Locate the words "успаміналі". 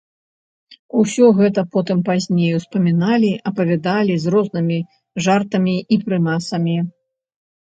2.59-3.31